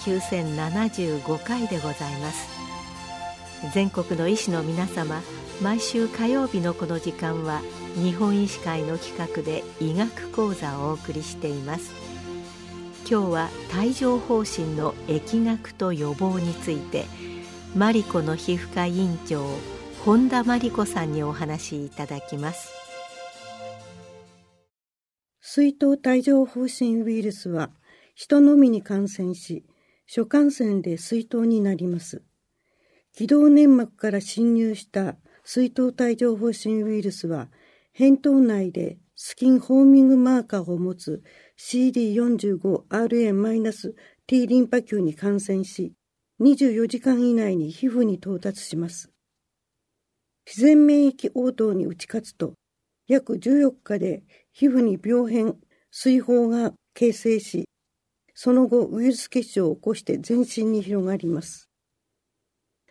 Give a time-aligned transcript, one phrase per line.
[0.00, 2.48] 9075回でございます。
[3.74, 5.22] 全国の医師の皆様
[5.62, 7.60] 毎週火曜日のこの時間は
[7.94, 11.92] 日本医師会の企画で医学講座をお送りしています。
[13.10, 17.04] 今日は帯状疱疹の疫学と予防について
[17.74, 19.44] マリコの皮膚科委員長
[20.04, 22.72] 本田真理子さんにお話しいただきます。
[25.40, 27.70] 水痘帯状疱疹ウイルスは
[28.14, 29.64] 人のみに感染し
[30.12, 32.24] 初感染で水痘になります。
[33.12, 37.48] 気道粘膜から侵入した水痘帯状疱疹ウイルスは
[37.96, 41.22] 扁桃内でスキンホーミングマーカーを持つ
[41.60, 45.92] CD45RN-T リンパ球に感染し
[46.40, 49.12] 24時間以内に皮膚に到達します。
[50.44, 52.54] 自然免疫応答に打ち勝つと
[53.06, 55.56] 約14日で皮膚に病変、
[55.92, 57.69] 水泡が形成し、
[58.42, 61.68] その後ウイルス結晶を起こして全身に広がります。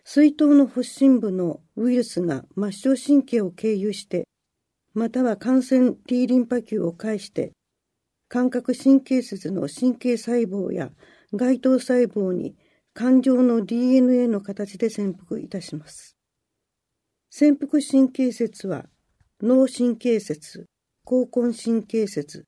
[0.04, 4.28] 水筒の発疹部のウイルスが末梢神経を経由して、
[4.94, 7.50] または感染 T リンパ球を介して、
[8.28, 10.92] 感覚神経節の神経細胞や
[11.34, 12.54] 該当細胞に
[12.94, 16.16] 感情の DNA の形で潜伏いたします。
[17.28, 18.84] 潜伏神経節は
[19.42, 20.66] 脳神経節、
[21.04, 22.44] 交根神経節、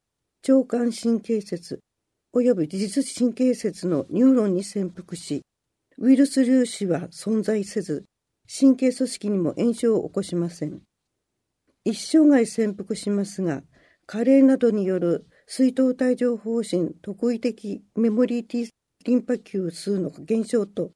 [0.49, 1.81] 腸管神経節、
[2.35, 5.43] 及び自律神経節のニューロンに潜伏し、
[5.99, 8.05] ウイルス粒子は存在せず、
[8.49, 10.81] 神経組織にも炎症を起こしません。
[11.85, 13.63] 一生涯潜伏しますが、
[14.07, 18.69] 加齢などによる水筒帯状疱疹特異的メモリー T
[19.05, 20.93] リンパ球数の減少と、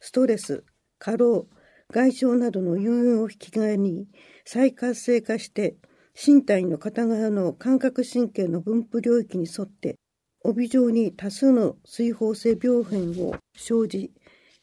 [0.00, 0.64] ストレス、
[0.98, 1.48] 過労、
[1.90, 4.06] 外傷などの誘因を引き金に
[4.46, 5.76] 再活性化して
[6.14, 9.96] 身体の片側の感覚神経の分布領域に沿って
[10.44, 14.12] 帯状に多数の水泡性病変を生じ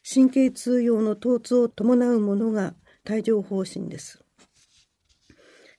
[0.04, 2.74] 神経痛用の疼痛を伴うものが
[3.10, 4.24] 帯状疱疹です。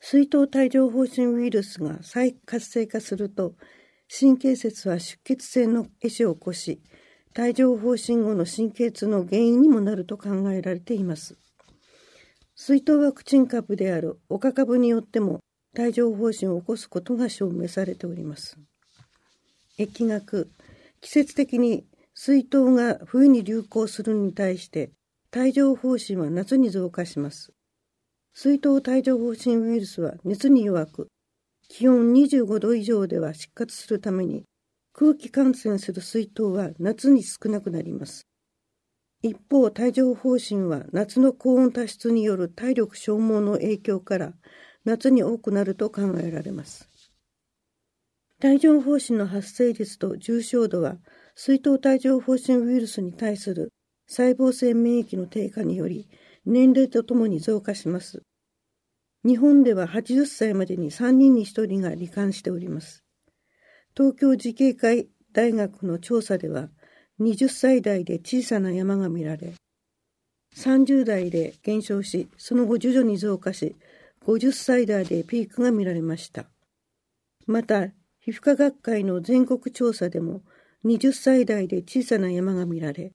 [0.01, 3.55] 水筒帯状疱疹ウイルスが再活性化すると
[4.09, 6.81] 神経節は出血性の壊死を起こし
[7.39, 11.37] 帯状疱疹後の神経痛の原因にもなると考えられています。
[12.57, 15.41] 水筒ワクチン株である岡株によっても
[15.79, 18.59] 帯状疱疹を起こすことが証明されております。
[19.81, 20.51] 疫学、
[21.01, 24.91] 季節的に水筒が冬に流行するに対して
[25.35, 27.55] 帯状疱疹は夏に増加します。
[28.35, 31.09] 水筒帯状疱疹ウイルスは熱に弱く、
[31.67, 34.45] 気温25度以上では失活するために
[34.93, 38.27] 空気感染する水筒は夏に少なくなります。
[39.23, 44.35] 一方、帯状疱疹は夏の高温多湿による体力消耗の影響から
[44.85, 46.90] 夏に多くなると考えられます。
[48.43, 50.97] 帯状疱疹の発生率と重症度は、
[51.35, 53.73] 水筒帯状疱疹ウイルスに対する
[54.07, 56.09] 細胞性免疫の低下により、
[56.47, 58.23] 年齢とともに増加します。
[59.25, 63.05] 日本では80歳までに3人に1人が罹患しております。
[63.95, 66.71] 東京慈恵会大学の調査では、
[67.21, 69.53] 20歳代で小さな山が見られ、
[70.57, 73.77] 30代で減少し、その後徐々に増加し、
[74.25, 76.47] 50歳代でピークが見られました。
[77.47, 77.89] また、
[78.31, 80.43] 皮膚科学会の全国調査でも、
[80.85, 83.13] 20歳代で小さな山が見られ、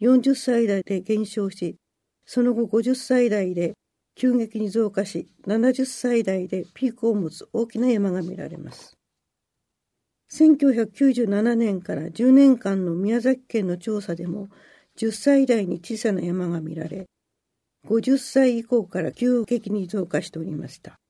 [0.00, 1.76] 40歳代で減少し、
[2.24, 3.74] その後50歳代で
[4.14, 8.96] 急激に増加し、70歳代でピークを持つ大きな山が見られます。
[10.32, 14.48] 1997年から10年間の宮崎県の調査でも、
[14.96, 17.06] 10歳代に小さな山が見られ、
[17.88, 21.01] 50歳以降から急激に増加しておりました。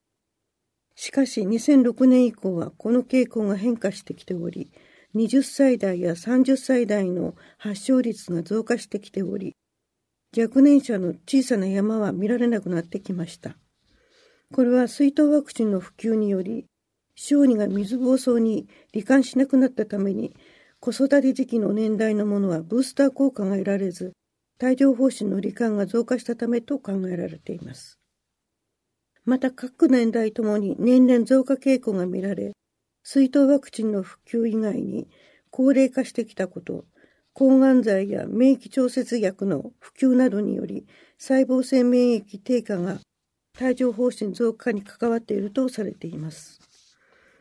[0.94, 4.70] しかし2006年以降はこの傾向が変化してきており、
[5.14, 9.54] 20歳代や30歳代の発症率が増加してきており、
[10.36, 13.56] 若年者の小さな山は見られなくなってきました。
[14.52, 16.66] これは水筒ワクチンの普及により、
[17.14, 20.34] 小児が水疱瘡に罹患しなくなったために、
[20.80, 24.12] 子育て時期の年代のものはブースター効果が得られず、
[24.62, 28.01] 帯状疱疹の罹患が増加したためと考えられています。
[29.24, 32.52] また各年代ともに年々増加傾向が見られ、
[33.04, 35.08] 水筒ワクチンの普及以外に
[35.50, 36.84] 高齢化してきたこと、
[37.34, 40.86] 抗がん剤や免疫調節薬の普及などにより
[41.18, 42.98] 細胞性免疫低下が
[43.60, 46.60] 帯状疱疹増加に関わっているとされています。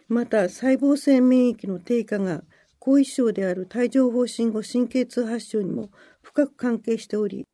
[0.07, 2.44] また細胞性免疫の低下が
[2.80, 5.89] 後遺症である帯状疱疹後神経痛発症にも
[6.22, 7.45] 深く関係しており、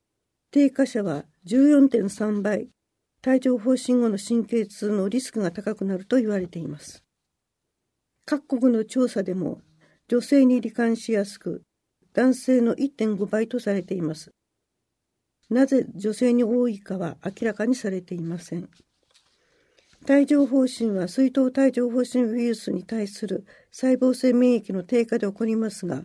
[0.51, 2.69] 低下者は14.3倍、
[3.27, 7.03] 帯状疱疹後の神経痛のリスクが高くなると言われています。
[8.25, 9.59] 各国の調査でも、
[10.07, 11.63] 女性に罹患しやすく、
[12.13, 14.31] 男性の1.5倍とされています。
[15.49, 18.69] なぜ女性に多いかは明らかにされていません。
[20.09, 26.03] 帯状疱疹は水痘帯状疱疹ウイルスに対する細胞性免疫の低下で起こりますが、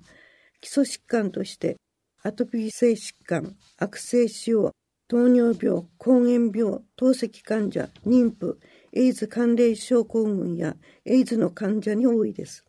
[0.60, 1.76] 基礎疾患として
[2.24, 4.72] アトピー性疾患、悪性腫瘍、
[5.12, 8.58] 糖尿病、膠原病、透析患者、妊婦、
[8.94, 10.74] エイズ関連症候群や
[11.04, 12.64] エイズの患者に多いです。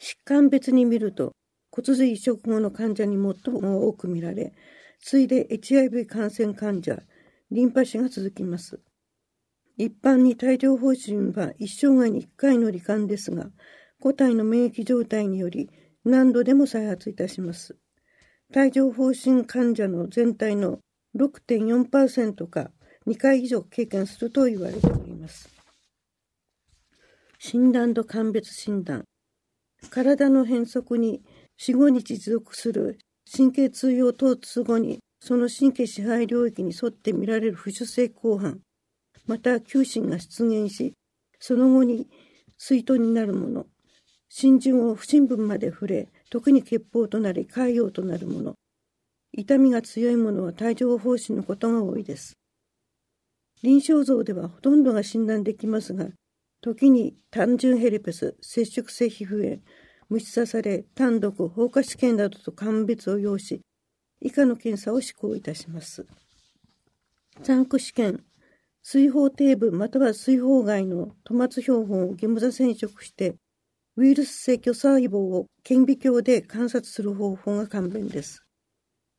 [0.00, 1.36] 疾患別に見ると、
[1.70, 4.54] 骨髄移植後の患者に最も多く見られ、
[4.98, 7.00] 次いで HIV 感染患者、
[7.52, 8.80] リンパ腫が続きます。
[9.76, 13.52] 一般に帯状疱疹は一生涯に1回の罹患ですが、
[14.00, 15.70] 個体の免疫状態により
[16.04, 17.78] 何度でも再発いたします。
[18.52, 20.80] 帯状疱疹患者の全体の
[21.16, 22.70] 6.4%か
[23.06, 25.48] 2回以上経験すると言われております。
[27.38, 29.04] 診断と鑑別診断。
[29.90, 31.22] 体の変則に
[31.60, 32.98] 4、5日持続する
[33.30, 38.60] 神経通用疼痛後にその神経支配領域に沿って見られる浮腫性広範、
[39.26, 40.92] また球心が出現し、
[41.40, 42.08] その後に
[42.58, 43.66] 水筒になるもの、
[44.28, 48.54] 心順を不審分まで触れ、特に血泡となり潰瘍となるもの、
[49.38, 52.38] 痛みが強いものは帯状疱疹のことが多いです。
[53.62, 56.08] 臨床像ではほとんどが診断できますが、
[56.62, 59.60] 時に単純ヘルペス、接触性皮膚炎、
[60.08, 63.60] 虫刺され、単独、放火試験などと鑑別を要し、
[64.22, 66.06] 以下の検査を施行いたします。
[67.42, 68.24] ザンク試験、
[68.82, 73.34] 水泡底部または水泡外のトマツ標本をゲムザ染色して、
[73.96, 78.45] ウイルス性巨細胞を顕微鏡で観察する方法が簡便です。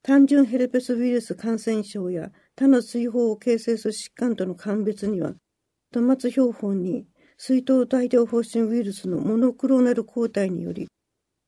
[0.04, 5.34] 単純ヘルペスウイルス感染症や他の水泡を形成する疾患との鑑別には、
[5.92, 7.06] トマツ標本に
[7.38, 10.88] 水筒帯状疱疹ウイルスのモノクローナル抗体により、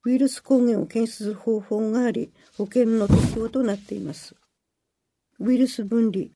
[0.05, 4.35] ウイルス抗原を検出する方法があり、保険の適用となっています。
[5.39, 6.27] ウイルス分離。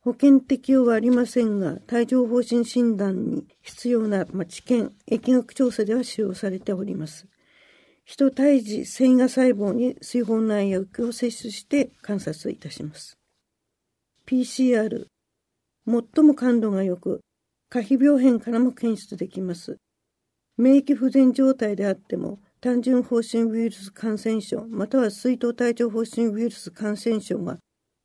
[0.00, 7.26] 保険適用はありませんが、帯状疱疹診断に必要な、ま治験、疫学調査では使用されております。
[8.08, 13.18] 人胎児繊維芽細胞に水泡内薬を摂取して観察いたします。
[14.24, 15.06] PCR、
[15.84, 17.22] 最も感度が良く、
[17.68, 19.78] 可否病変からも検出できます。
[20.56, 27.58] 免疫不全状態であっても、単純疱疹ウイルス感染症、または水筒帯状疱疹ウイルス感染症が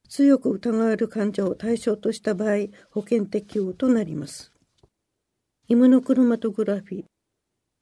[0.10, 4.52] 強く疑われる患者を対象とした場合、保険適用となります。
[5.68, 7.11] イムノクロマトグラフィー、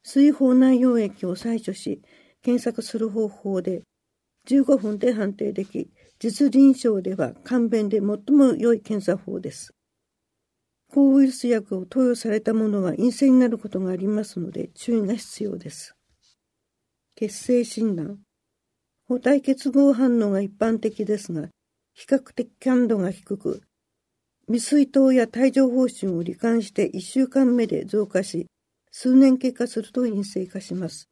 [0.04, 2.02] 水泡内容液を採取し、
[2.42, 3.84] 検索する方法で
[4.48, 9.74] 15分で判定でき、実臨床では簡便で最も良い検査法です。
[10.92, 15.96] 抗ウイルス薬を投与されたものは陰性になることがありますので注意が必要です。
[17.16, 18.20] 血清診断。
[19.08, 21.50] 補体結合反応が一般的ですが、
[21.94, 23.62] 比較的感度が低く、
[24.48, 28.48] 未水筒や帯状疱疹を罹患して1週間目で増加し、
[28.92, 31.10] 数年経過すると陰性化します。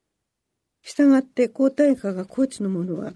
[0.82, 3.12] したがって抗体価が高知のものは、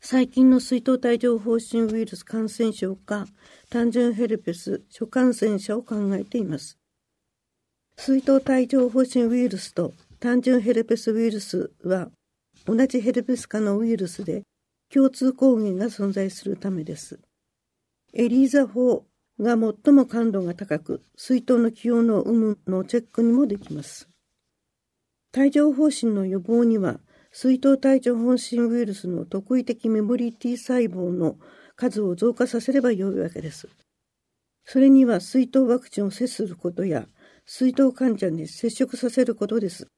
[0.00, 3.26] 最近の水筒帯状疱疹ウイルス感染症か
[3.70, 6.78] 単純ヘルペス初感染者を考えています。
[7.96, 12.10] 水筒帯状疱疹ウイルスと単純ヘルペスウイルスは
[12.66, 14.42] 同じヘルペス科のウイルスで
[14.92, 17.18] 共通抗原が存在するためです。
[18.12, 19.06] エリーザ法
[19.40, 24.08] が最も感度が高く、水筒の起用の有無のチェックにもできます。
[25.36, 27.00] 帯状疱疹の予防には、
[27.32, 31.36] 水筒帯状疱疹ウイルスの特異的メモリー T 細胞の
[31.74, 33.68] 数を増加させればよいわけです。
[34.64, 37.08] それには水筒ワクチンを接することや、
[37.44, 39.88] 水筒患者に接触させることです。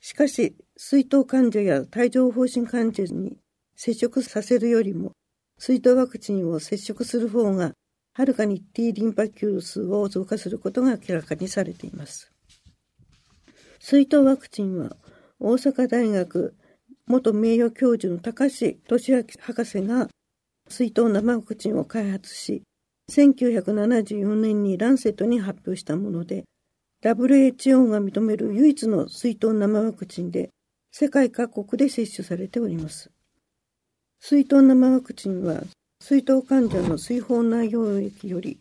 [0.00, 3.36] しかし、水筒患者や帯状疱疹患者に
[3.76, 5.12] 接触させるよりも、
[5.58, 7.74] 水筒ワクチンを接触する方が、
[8.14, 12.32] はるかに T リンパ球数を増加することが明らかにされています。
[13.80, 14.96] 水筒ワクチンは
[15.38, 16.56] 大阪大学
[17.06, 20.08] 元名誉教授の高橋俊明博士が
[20.68, 22.62] 水筒生ワクチンを開発し、
[23.10, 26.44] 1974年にランセットに発表したもので、
[27.02, 30.48] WHO が認める唯一の水筒生ワクチンで、
[30.90, 33.10] 世界各国で接種されております。
[34.20, 35.62] 水筒生ワクチンは、
[36.06, 38.58] 水筒患者の水泡内容液より、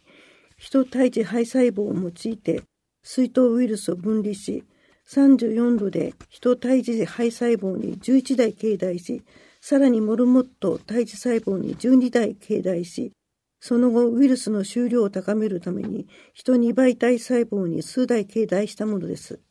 [0.56, 2.64] 人胎児肺細胞を用いて、
[3.04, 4.64] 水筒ウイルスを分離し、
[5.10, 9.24] 34度で人胎児肺細胞に11台経代し、
[9.60, 13.12] さらにモルモット胎児細胞に12台経代し、
[13.60, 19.42] その後ウイルスの収量を高めるために人2倍体細胞に数台経代したものです。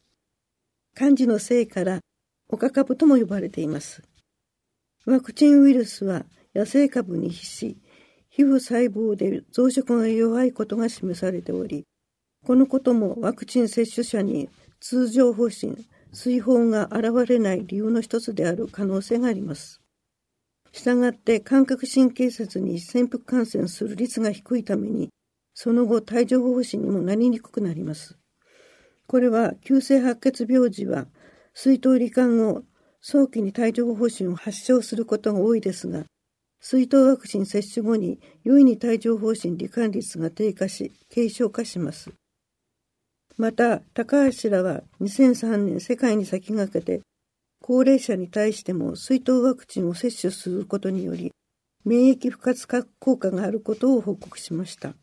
[0.94, 2.00] 漢字のせいから、
[2.48, 4.02] オカ株とも呼ばれています。
[5.04, 7.78] ワクチンウイルスは野生株に比し、
[8.34, 11.84] 皮膚細胞で増殖が弱いことが示されており、
[12.46, 14.48] このこともワクチン接種者に
[14.80, 19.82] 通常方針、水泡が現れない理由の一つである可能性があります。
[20.72, 25.10] したがって感覚神経節に潜伏感染する率が低いために、
[25.52, 28.16] その後帯状疱疹にもなりにくくなります。
[29.06, 31.06] これは急性白血病時は
[31.52, 32.62] 水筒罹患後、
[33.02, 36.04] 早期に帯状疱疹を発症することが多いですが、
[36.64, 42.12] 水筒ワクチン接種後に容易に帯状疱疹罹患率が低下し、軽症化します。
[43.36, 47.02] また、高橋らは2003年世界に先駆けて、
[47.60, 51.32] 高齢者に対しても水筒ワクチンを接種することにより、
[51.84, 54.94] 免疫不活化効果があることを報告しました。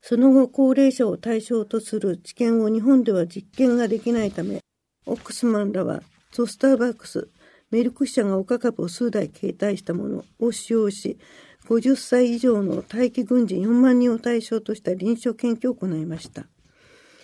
[0.00, 4.60] その後、高齢者を対象とする治験を日本では実験ができないため、
[5.06, 7.28] オックスマンらはゾスターバックス、
[7.70, 11.18] メルク社が岡株を数台携帯したものを使用し、
[11.66, 16.46] 50歳以上の待機軍人4万人を対象とした臨床研究を行いました。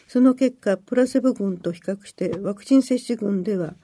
[0.07, 3.75] その結果、プラセボ群と比較してワクチン接種群では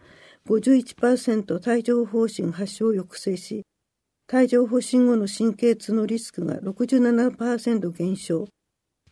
[0.49, 3.62] 51%帯状疱疹発症を抑制し、
[4.33, 8.47] 帯状疱疹後の神経痛のリスクが67%減少、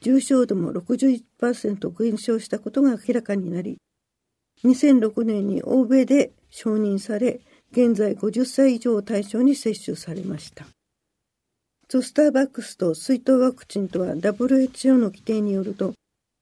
[0.00, 3.78] 重症度も61%減少したことが明らかになり、
[4.64, 7.40] 2006年に欧米で承認され、
[7.72, 10.66] 現在50歳以上を対象に接種されました。
[11.88, 15.94] ゾスターバックスと水筒ワクチンとは WHO の規定によると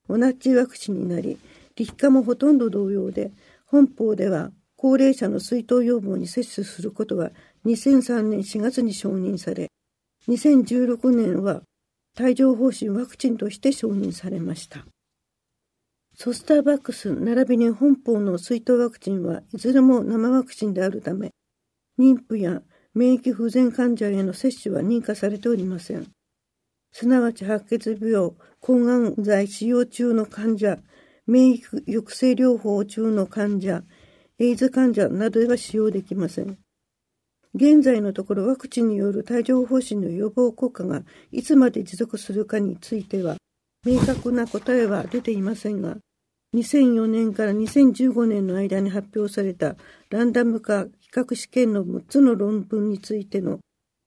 [0.09, 1.39] 同じワクチンになり、
[1.77, 3.31] 立化もほとんど同様で、
[3.67, 7.31] 本法では高齢者の水筒予防に接種することは
[7.65, 9.71] 2003年4月に承認され、
[10.29, 11.63] 2016年は
[12.19, 14.85] 帯状疱疹ワクチンとして承認されました。
[16.19, 21.33] ソスターバックス並びに本邦の水筒ワクチンはいずれも生ワクチンであるため、
[21.99, 22.63] 妊婦や
[22.95, 26.07] 免疫不全患者への接種は認可されておりません。
[26.91, 30.79] すなわち白血病、抗がん剤使用中の患者、
[31.27, 33.83] 免疫抑制療法中の患者、
[34.39, 36.57] エイズ患者などでは使用できません。
[37.55, 43.37] 現在のところワクチンによる帯状疱疹の予防効果がいつまで持続するかについては
[43.85, 45.99] 明確な答えは出ていませんが、
[46.57, 49.77] 2004年から2015年の間に発表された
[50.09, 53.61] ランダム化比較試験の6つの論文についての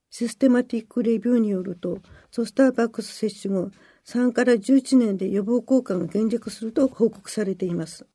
[0.10, 2.00] システマティックレビューによると、
[2.32, 3.70] ソスターバックス接種後、
[4.08, 8.08] 3から11年で予防効果が減弱すると報告されています。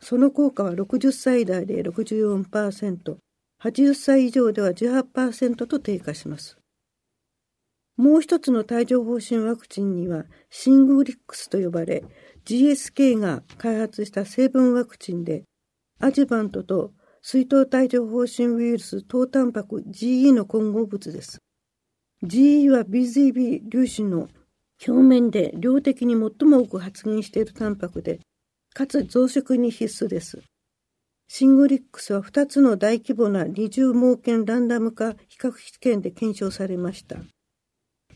[0.00, 3.16] その効果は60歳代で64%、
[3.62, 6.56] 80歳以上では18%と低下します。
[7.96, 12.04] もう一つの帯状疱疹ワクチンにはシングリックスと呼ばれ
[12.46, 15.42] GSK が開発した成分ワクチンで、
[15.98, 21.38] アジュバントと水筒帯状疱疹ウイルス糖タンパク GE の混合物です。
[22.22, 24.28] GE は BZB 粒子の
[24.86, 28.20] 表面で量的に最も多く発現しているタンパクで、
[28.72, 30.40] かつ増殖に必須です。
[31.26, 37.16] シングリックスは2つの大規模な二重盲検ランダム化比較試験で検証されました。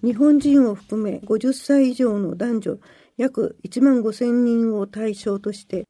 [0.05, 2.79] 日本人を含め50歳以上の男女
[3.17, 5.85] 約1万5000人を対象として、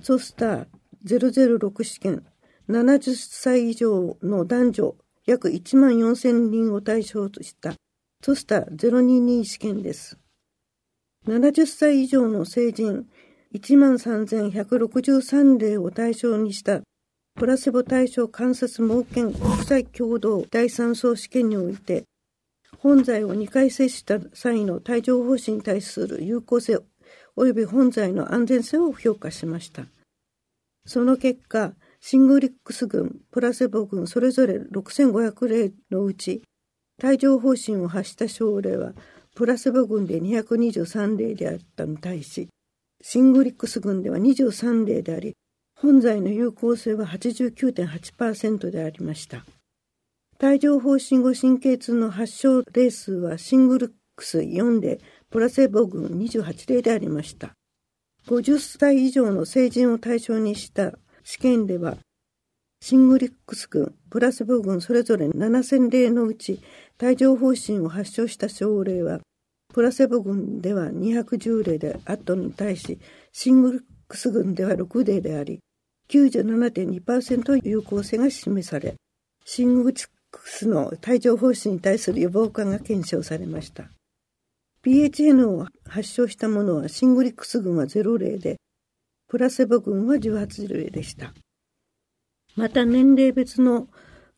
[0.00, 0.66] ソスター
[1.04, 2.24] 006試験、
[2.68, 7.74] 70歳以上の男女約1万4000人を対象とした
[8.24, 10.18] ソスター022試験です。
[11.26, 13.06] 70歳以上の成人
[13.54, 16.80] 1万3163例を対象にした
[17.38, 22.04] プラセボ対象観察盲検国際共同第3層試験において
[22.78, 26.78] 本剤を2回接種した際の帯状疱疹に対する有効性
[27.36, 29.84] 及び本剤の安全性を評価しました。
[30.84, 36.42] その結果、シングリックス群、プラセボ群それぞれ6500例のうち、
[37.02, 38.92] 帯状疱疹を発した症例は、
[39.34, 42.48] プラセボ群で223例であったのに対し、
[43.00, 45.34] シングリックス群では23例であり、
[45.80, 49.44] 本剤の有効性は89.8%でありました。
[50.44, 54.98] 帯状疱疹後神経痛の発症例数はシングリックス4例、
[55.30, 57.52] プラセボ群28例でありました。
[58.26, 61.96] 50歳以上の成人を対象にした試験では、
[62.80, 66.60] シングリックス群、プラセボ群それぞれ7000例のうち、
[67.00, 69.20] 帯状疱疹を発症した症例は、
[69.72, 72.98] プラセボ群では210例であったのに対し、
[73.30, 75.60] シングリックス群では6例であり、
[76.10, 78.96] 97.2%有効性が示され、
[79.44, 80.08] シングリック
[80.44, 83.90] スの帯状疱疹に対する予防効果が検証されました。
[84.84, 88.56] PHN を発症したものはシングリックス群は0例で、
[89.28, 91.32] プラセボ群は18例でした。
[92.56, 93.88] また年齢別の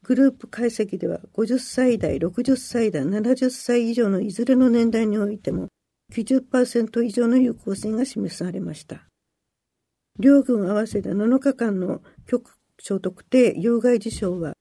[0.02, 5.68] グループ解析では50歳代、60歳代、70歳以上のいずれの年代においても
[6.12, 9.06] 90%以上の有効性が示されました。
[10.20, 14.52] 両軍合わせて7日間の局所特定有害事象は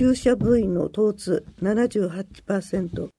[0.00, 3.10] 注射部位の疼痛78%、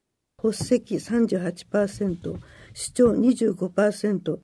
[0.42, 2.40] 発石38%、
[2.74, 4.40] 主張25%、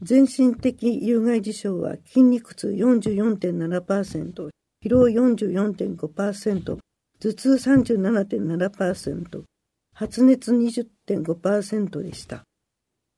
[0.00, 6.78] 全身的有害事象は筋肉痛44.7%、疲労44.5%、
[7.18, 9.42] 頭痛37.7%、
[9.92, 12.44] 発熱20.5%でした。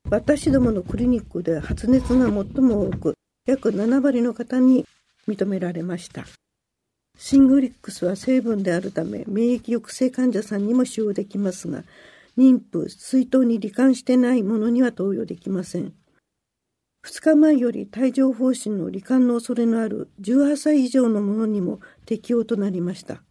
[0.09, 4.87] 私どものクリニックでは発熱が最も多く、約7割の方に
[5.28, 6.25] 認められました。
[7.16, 11.85] シングリックスは成分であるため免疫抑制患者さんにも使用できますが
[12.37, 15.92] 妊婦水筒に罹患してないものには投与できません。
[17.04, 23.23] 2日前より帯状疱疹の罹患の恐れのある18歳以上のものにも適用となりました。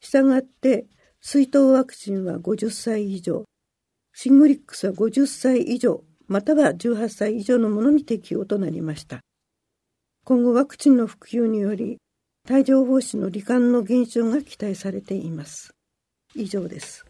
[0.00, 0.86] したがって
[1.20, 3.44] 水筒ワクチンは50歳以上。
[4.12, 9.20] シングリックスは50歳以上または18歳以上のものに適用となりました。
[10.24, 11.98] 今後ワクチンの普及により
[12.48, 15.74] 帯状疱疹の罹患の減少が期待されています。
[16.34, 17.04] 以上です。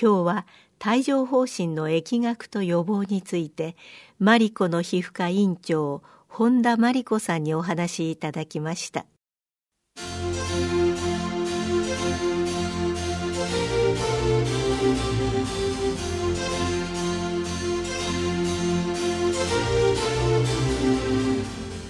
[0.00, 0.46] 今日は
[0.84, 3.76] 帯状疱疹の疫学と予防について
[4.18, 9.06] マリコの皮膚科院長本田真理子さんにお話しいただきました。